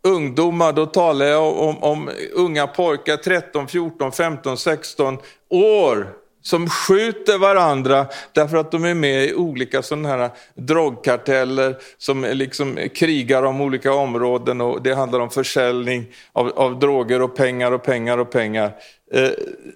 [0.03, 6.07] ungdomar, då talar jag om, om unga pojkar 13, 14, 15, 16 år
[6.47, 12.79] som skjuter varandra därför att de är med i olika sådana här drogkarteller som liksom
[12.95, 17.83] krigar om olika områden och det handlar om försäljning av, av droger och pengar och
[17.83, 18.73] pengar och pengar.
[19.13, 19.31] Eh,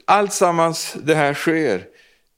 [0.04, 1.84] allt sammans det här sker.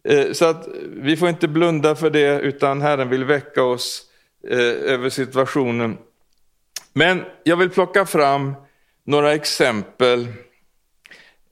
[0.09, 4.03] Eh, så att vi får inte blunda för det utan Herren vill väcka oss
[4.49, 5.99] eh, över situationen.
[6.93, 8.55] Men jag vill plocka fram
[9.05, 10.27] några exempel,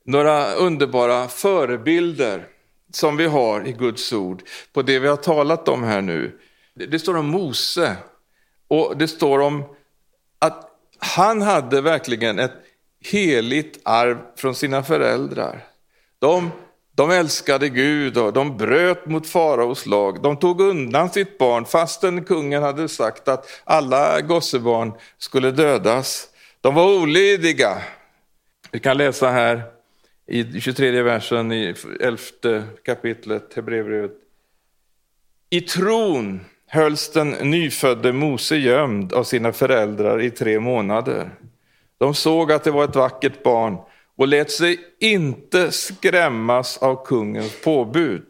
[0.05, 2.47] några underbara förebilder
[2.92, 6.38] som vi har i Guds ord på det vi har talat om här nu.
[6.74, 7.96] Det står om Mose
[8.68, 9.64] och det står om
[10.38, 12.53] att han hade verkligen ett
[13.05, 15.64] heligt arv från sina föräldrar.
[16.18, 16.50] De,
[16.96, 20.22] de älskade Gud och de bröt mot faraos lag.
[20.22, 26.29] De tog undan sitt barn fastän kungen hade sagt att alla gossebarn skulle dödas.
[26.61, 27.83] De var olydiga.
[28.72, 29.62] Vi kan läsa här
[30.31, 32.19] i 23 versen i 11
[32.85, 34.12] kapitlet Hebreerbrevet.
[35.51, 41.31] I tron hölls den nyfödde Mose gömd av sina föräldrar i tre månader.
[41.99, 43.77] De såg att det var ett vackert barn
[44.16, 48.27] och lät sig inte skrämmas av kungens påbud.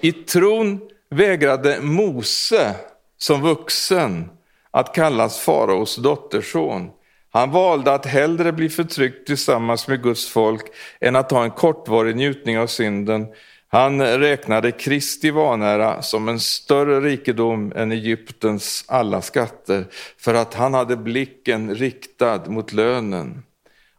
[0.00, 2.74] I tron vägrade Mose
[3.18, 4.30] som vuxen
[4.70, 6.90] att kallas faraos dotterson
[7.32, 10.62] han valde att hellre bli förtryckt tillsammans med Guds folk
[11.00, 13.26] än att ha en kortvarig njutning av synden.
[13.68, 19.84] Han räknade Kristi vanära som en större rikedom än Egyptens alla skatter,
[20.18, 23.42] för att han hade blicken riktad mot lönen.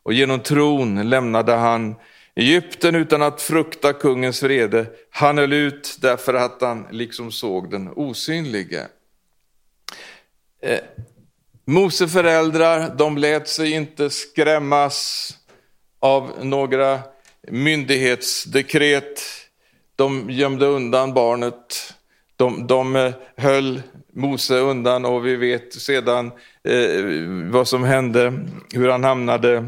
[0.04, 1.96] Och genom tron lämnade han
[2.36, 4.86] Egypten utan att frukta kungens vrede.
[5.10, 8.88] Han höll ut därför att han liksom såg den osynlige.
[10.62, 10.80] Eh,
[11.66, 15.30] Mose föräldrar, de lät sig inte skrämmas
[16.00, 17.00] av några
[17.48, 19.22] myndighetsdekret.
[19.96, 21.94] De gömde undan barnet.
[22.36, 23.82] De, de eh, höll
[24.14, 26.32] Mose undan och vi vet sedan
[26.64, 27.04] eh,
[27.52, 28.34] vad som hände,
[28.74, 29.66] hur han hamnade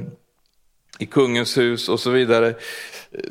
[0.99, 2.55] i kungens hus och så vidare.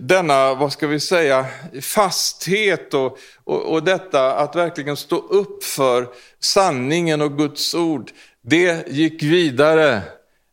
[0.01, 1.47] Denna, vad ska vi säga,
[1.83, 6.09] fasthet och, och, och detta att verkligen stå upp för
[6.41, 8.11] sanningen och Guds ord,
[8.45, 10.03] det gick vidare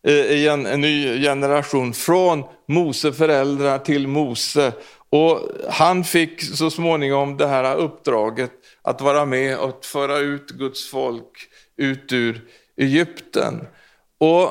[0.08, 4.74] eh, i en, en ny generation från Mose föräldrar till Mose.
[5.10, 8.52] Och han fick så småningom det här uppdraget
[8.82, 12.42] att vara med och föra ut Guds folk ut ur
[12.78, 13.68] Egypten.
[14.18, 14.50] Och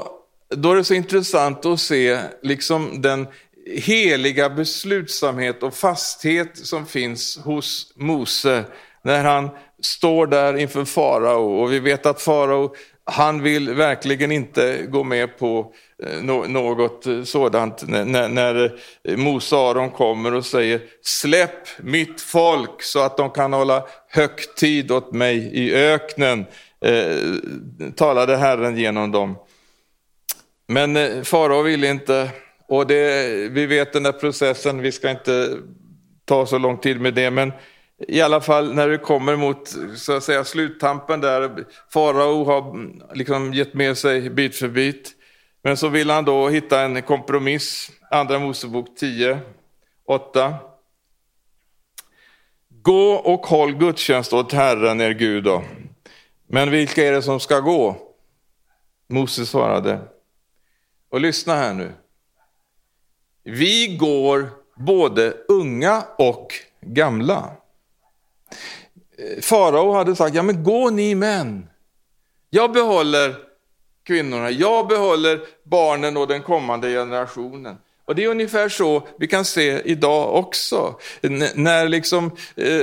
[0.49, 3.27] då är det så intressant att se liksom den
[3.67, 8.65] heliga beslutsamhet och fasthet som finns hos Mose
[9.03, 9.51] när han
[9.83, 12.75] står där inför farao och vi vet att farao
[13.11, 18.73] han vill verkligen inte gå med på eh, något eh, sådant när, när
[19.17, 24.91] Mose och Aron kommer och säger släpp mitt folk så att de kan hålla högtid
[24.91, 26.47] åt mig i öknen,
[26.85, 27.17] eh,
[27.97, 29.37] talade Herren genom dem.
[30.67, 32.31] Men farao vill inte,
[32.69, 35.57] och det, vi vet den där processen, vi ska inte
[36.25, 37.53] ta så lång tid med det, men
[38.09, 43.03] i alla fall när det kommer mot så att säga, sluttampen där farao har mm,
[43.15, 45.13] liksom gett med sig bit för bit.
[45.63, 47.91] Men så vill han då hitta en kompromiss.
[48.11, 49.39] Andra Mosebok 10,
[50.07, 50.55] 8.
[52.83, 55.63] Gå och håll gudstjänst åt Herren er Gud då.
[56.47, 57.97] Men vilka är det som ska gå?
[59.09, 60.01] Moses svarade.
[61.11, 61.93] Och lyssna här nu.
[63.45, 67.51] Vi går både unga och gamla.
[69.43, 71.69] Farao hade sagt, ja men gå ni män.
[72.51, 73.35] Jag behåller
[74.03, 77.77] kvinnorna, jag behåller barnen och den kommande generationen.
[78.11, 80.95] Och det är ungefär så vi kan se idag också.
[81.23, 82.81] N när liksom eh,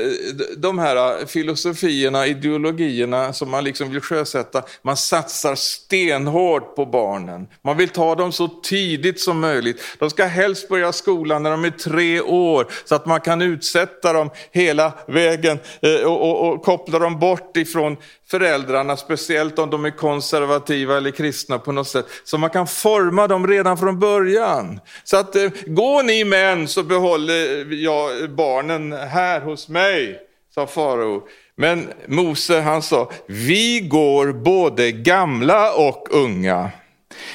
[0.57, 7.47] de här filosofierna, ideologierna som man liksom vill sjösätta, man satsar stenhårt på barnen.
[7.61, 9.81] Man vill ta dem så tidigt som möjligt.
[9.99, 14.13] De ska helst börja skolan när de är tre år så att man kan utsätta
[14.13, 17.97] dem hela vägen eh, och, och, och koppla dem bort ifrån
[18.29, 22.05] föräldrarna, speciellt om de är konservativa eller kristna på något sätt.
[22.23, 24.79] Så man kan forma dem redan från början.
[25.03, 30.19] Så att eh, gå ni män så behåller jag barnen här hos mig,
[30.55, 31.27] sa farao.
[31.55, 36.71] Men Mose han sa, vi går både gamla och unga.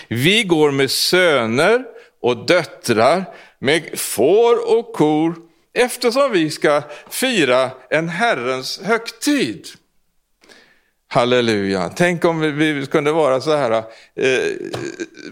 [0.09, 1.85] Vi går med söner
[2.23, 3.25] och döttrar,
[3.59, 5.35] med får och kor,
[5.75, 9.67] eftersom vi ska fira en Herrens högtid.
[11.13, 11.89] Halleluja.
[11.97, 13.85] Tänk om vi kunde vara så här eh,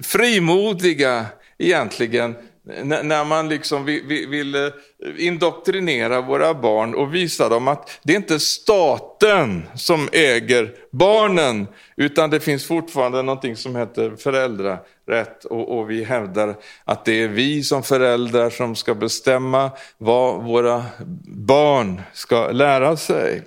[0.02, 1.26] frimodiga
[1.58, 2.34] egentligen
[2.82, 4.70] när man liksom vill, vill
[5.18, 11.66] indoktrinera våra barn och visa dem att det är inte staten som äger barnen,
[11.96, 16.54] utan det finns fortfarande någonting som heter föräldrarätt och, och vi hävdar
[16.84, 20.84] att det är vi som föräldrar som ska bestämma vad våra
[21.26, 23.42] barn ska lära sig.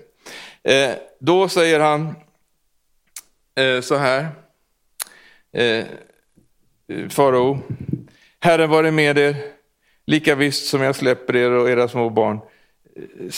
[0.64, 2.16] Eh, då säger han
[3.56, 4.28] eh, så här,
[5.52, 5.86] eh,
[7.10, 7.60] farao,
[8.40, 9.36] Herren vare med er,
[10.06, 12.40] lika visst som jag släpper er och era små barn.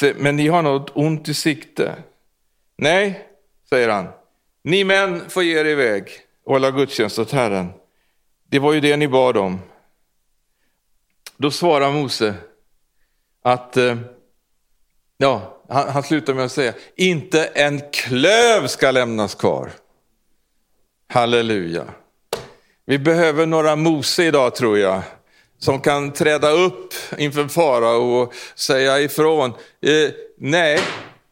[0.01, 1.95] Eh, men ni har något ont i sikte.
[2.77, 3.27] Nej,
[3.69, 4.07] säger han,
[4.63, 6.09] ni män får ge er iväg
[6.43, 7.69] och hålla gudstjänst åt Herren.
[8.49, 9.59] Det var ju det ni bad om.
[11.37, 12.35] Då svarar Mose
[13.41, 13.97] att, eh,
[15.17, 19.71] ja, han, han slutar med att säga, inte en klöv ska lämnas kvar.
[21.09, 21.85] Halleluja.
[22.85, 25.01] Vi behöver några Mose idag tror jag,
[25.59, 29.49] som kan träda upp inför farao och säga ifrån.
[29.81, 30.79] Eh, nej,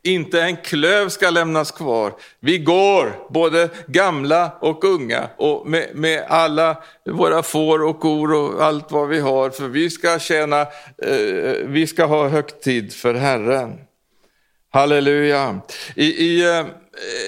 [0.04, 2.14] inte en klöv ska lämnas kvar.
[2.40, 8.64] Vi går, både gamla och unga, och med, med alla våra får och kor och
[8.64, 13.80] allt vad vi har, för vi ska tjäna, eh, vi ska ha högtid för Herren.
[14.74, 15.62] Halleluja.
[15.96, 16.66] I, i, eh,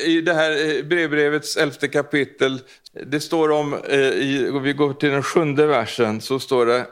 [0.06, 2.62] I det här eh, brevbrevets elfte kapitel
[3.06, 6.86] det står om, eh, i, vi går till den sjunde versen, så står det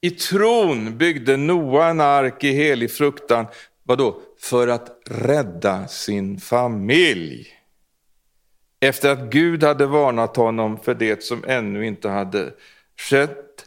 [0.00, 3.46] i tron byggde Noa en ark i helig fruktan,
[3.82, 4.20] vadå?
[4.40, 7.48] För att rädda sin familj.
[8.80, 12.52] Efter att Gud hade varnat honom för det som ännu inte hade
[12.96, 13.64] skett,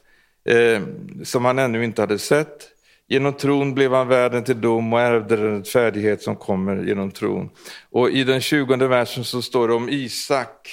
[0.50, 0.82] eh,
[1.24, 2.77] som han ännu inte hade sett.
[3.10, 7.50] Genom tron blev han värden till dom och ärvde den färdighet som kommer genom tron.
[7.90, 10.70] Och i den tjugonde versen så står det om Isak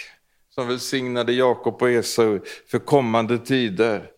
[0.50, 4.10] som välsignade Jakob och Esau för kommande tider.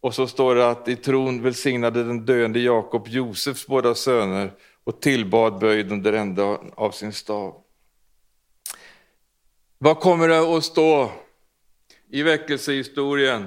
[0.00, 4.52] Och så står det att i tron välsignade den döende Jakob Josefs båda söner
[4.84, 7.54] och tillbad böjd under ända av sin stav.
[9.78, 11.12] Vad kommer det att stå
[12.10, 13.46] i väckelsehistorien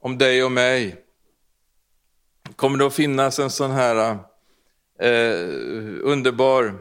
[0.00, 1.05] om dig och mig?
[2.56, 5.48] Kommer det att finnas en sån här eh, eh,
[6.02, 6.74] underbar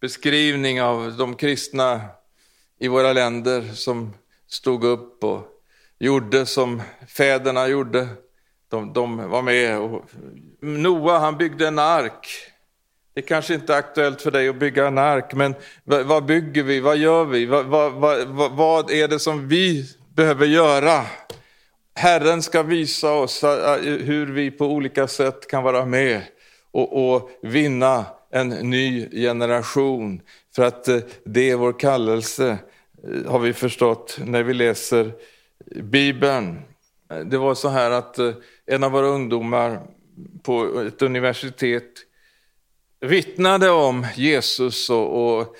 [0.00, 2.00] beskrivning av de kristna
[2.78, 4.14] i våra länder som
[4.48, 5.42] stod upp och
[5.98, 8.08] gjorde som fäderna gjorde.
[8.68, 9.78] De, de var med.
[9.78, 10.04] Och
[10.60, 12.28] Noa han byggde en ark.
[13.14, 16.62] Det kanske inte är aktuellt för dig att bygga en ark, men vad, vad bygger
[16.62, 16.80] vi?
[16.80, 17.46] Vad gör vi?
[17.46, 19.84] Vad, vad, vad, vad är det som vi
[20.14, 21.06] behöver göra?
[21.94, 26.22] Herren ska visa oss eh, eh, hur vi på olika sätt kan vara med
[26.70, 30.20] och, och vinna en ny generation.
[30.54, 32.58] För att eh, det är vår kallelse
[33.26, 35.12] har vi förstått när vi läser
[35.82, 36.62] Bibeln.
[37.24, 38.18] Det var så här att
[38.66, 39.80] en av våra ungdomar
[40.42, 41.90] på ett universitet
[43.00, 45.56] vittnade om Jesus och, och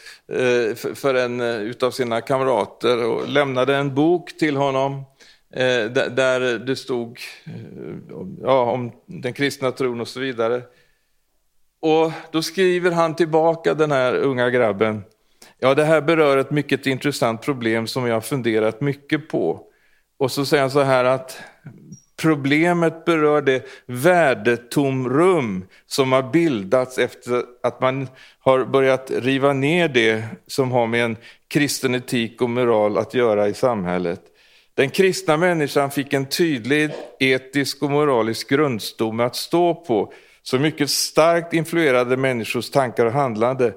[0.94, 5.04] för en av utav sina kamrater och lämnade en bok till honom
[5.52, 10.62] Eh, där det stod eh, ja, om den kristna tron och så vidare.
[11.80, 15.02] Och då skriver han tillbaka den här unga grabben
[15.58, 19.66] Ja, det här berör ett mycket intressant problem som jag har funderat mycket på.
[20.18, 21.42] Och så säger han så här att
[22.20, 30.24] Problemet berör det värdetomrum som har bildats efter att man har börjat riva ner det
[30.46, 31.16] som har med en
[31.48, 34.20] kristen etik och moral att göra i samhället.
[34.74, 40.12] Den kristna människan fick en tydlig etisk och moralisk grundstomme att stå på
[40.42, 43.74] som mycket starkt influerade människors tankar och handlande.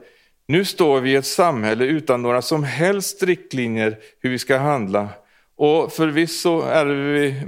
[0.48, 5.10] Nu står vi i ett samhälle utan några som helst riktlinjer hur vi ska handla.
[5.56, 7.46] Och förvisso är vi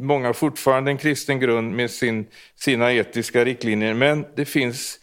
[0.00, 2.26] många fortfarande en kristen grund med sin,
[2.56, 4.98] sina etiska riktlinjer, men det finns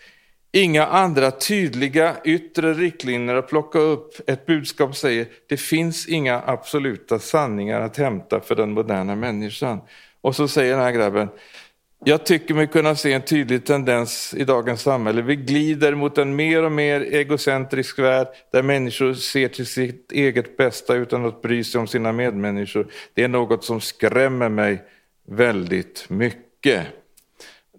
[0.52, 4.30] inga andra tydliga yttre riktlinjer att plocka upp.
[4.30, 9.82] Ett budskap säger det finns inga absoluta sanningar att hämta för den moderna människan.
[10.22, 11.30] Och så säger den här grabben,
[12.04, 15.22] jag tycker mig kunna se en tydlig tendens i dagens samhälle.
[15.22, 20.58] Vi glider mot en mer och mer egocentrisk värld där människor ser till sitt eget
[20.58, 22.88] bästa utan att bry sig om sina medmänniskor.
[23.14, 24.84] Det är något som skrämmer mig
[25.28, 26.88] väldigt mycket.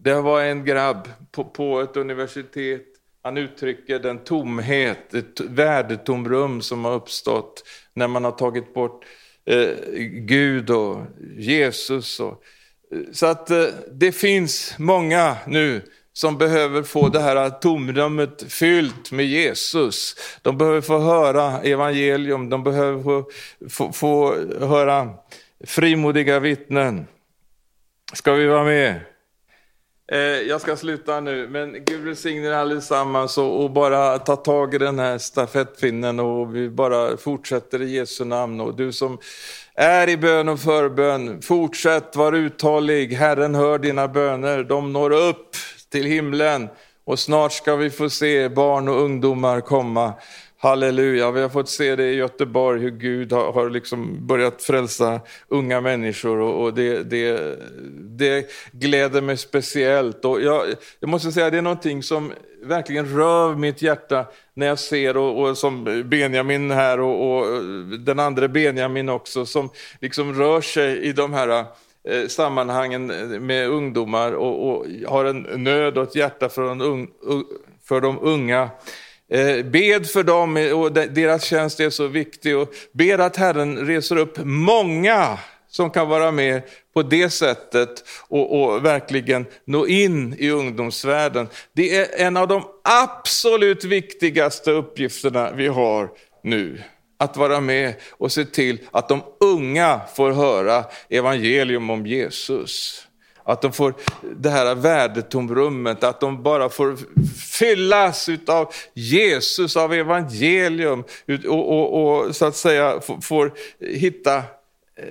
[0.05, 2.83] Det var en grabb på, på ett universitet.
[3.23, 9.05] Han uttrycker den tomhet, ett värdetomrum som har uppstått när man har tagit bort
[9.45, 9.69] eh,
[10.09, 11.01] Gud och
[11.37, 12.21] Jesus.
[12.21, 12.43] Och,
[12.93, 15.83] eh, så att eh, det finns många nu
[16.13, 20.17] som behöver få det här tomrummet fyllt med Jesus.
[20.43, 23.31] De behöver få höra evangelium, de behöver få,
[23.69, 24.35] få, få
[24.67, 25.09] höra
[25.65, 27.07] frimodiga vittnen.
[28.13, 29.01] Ska vi vara med?
[30.11, 34.75] Eh, jag ska sluta nu, men Gud välsigne er allesammans och, och bara ta tag
[34.75, 38.61] i den här stafettpinnen och vi bara fortsätter i Jesu namn.
[38.61, 39.19] Och du som
[39.75, 45.57] är i bön och förbön, fortsätt, var uthållig, Herren hör dina böner, de når upp
[45.91, 46.69] till himlen
[47.05, 50.13] och snart ska vi få se barn och ungdomar komma.
[50.63, 55.21] Halleluja, vi har fått se det i Göteborg hur Gud har, har liksom börjat frälsa
[55.49, 57.59] unga människor och, och det, det,
[58.19, 60.25] det gläder mig speciellt.
[60.25, 60.67] Och jag,
[61.01, 62.33] jag måste säga det är någonting som
[62.63, 67.63] verkligen rör mitt hjärta när jag ser, och, och som Benjamin här och, och,
[67.99, 71.49] den andra Benjamin också, som liksom rör sig i de här
[72.09, 73.07] eh, sammanhangen
[73.47, 77.09] med ungdomar och, och, har en nöd och ett hjärta för, de, ung,
[77.85, 78.71] för de unga.
[79.33, 83.87] Eh, bed för dem eh, och deras tjänst är så viktig och ber att Herren
[83.87, 86.63] reser upp många som kan vara med
[86.95, 91.49] på det sättet och, och, verkligen nå in i ungdomsvärlden.
[91.73, 96.11] Det är en av de absolut viktigaste uppgifterna vi har
[96.43, 96.83] nu.
[97.19, 103.07] Att vara med och se till att de unga får höra evangelium om Jesus.
[103.45, 103.95] Att de får
[104.37, 106.97] det här värdetomrummet, att de bara får
[107.59, 111.05] fyllas av Jesus, av evangelium
[111.49, 114.43] och, och, och så att säga får hitta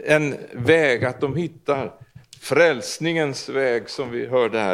[0.05, 1.91] en väg, att de hittar
[2.41, 4.69] frälsningens väg som vi hörde här.